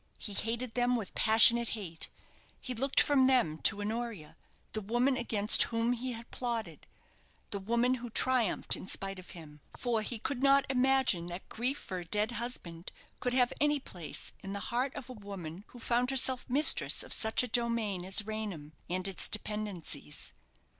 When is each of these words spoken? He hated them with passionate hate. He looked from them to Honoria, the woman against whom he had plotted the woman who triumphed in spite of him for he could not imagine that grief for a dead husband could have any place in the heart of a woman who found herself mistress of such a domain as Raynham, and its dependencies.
He 0.17 0.33
hated 0.33 0.73
them 0.73 0.95
with 0.95 1.13
passionate 1.13 1.69
hate. 1.77 2.09
He 2.59 2.73
looked 2.73 2.99
from 2.99 3.27
them 3.27 3.59
to 3.59 3.81
Honoria, 3.81 4.35
the 4.73 4.81
woman 4.81 5.15
against 5.15 5.61
whom 5.69 5.93
he 5.93 6.13
had 6.13 6.31
plotted 6.31 6.87
the 7.51 7.59
woman 7.59 7.93
who 8.01 8.09
triumphed 8.09 8.75
in 8.75 8.87
spite 8.87 9.19
of 9.19 9.29
him 9.37 9.59
for 9.77 10.01
he 10.01 10.17
could 10.17 10.41
not 10.41 10.65
imagine 10.71 11.27
that 11.27 11.47
grief 11.49 11.77
for 11.77 11.99
a 11.99 12.05
dead 12.05 12.31
husband 12.31 12.91
could 13.19 13.35
have 13.35 13.53
any 13.61 13.79
place 13.79 14.33
in 14.39 14.53
the 14.53 14.59
heart 14.73 14.95
of 14.95 15.07
a 15.07 15.13
woman 15.13 15.65
who 15.67 15.77
found 15.79 16.09
herself 16.09 16.49
mistress 16.49 17.03
of 17.03 17.13
such 17.13 17.43
a 17.43 17.47
domain 17.47 18.03
as 18.03 18.25
Raynham, 18.25 18.73
and 18.89 19.07
its 19.07 19.27
dependencies. 19.27 20.33